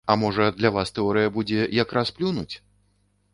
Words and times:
А 0.11 0.13
можа, 0.21 0.45
для 0.61 0.71
вас 0.77 0.91
тэорыя 0.95 1.33
будзе 1.35 1.67
як 1.83 1.95
раз 1.99 2.13
плюнуць? 2.17 2.49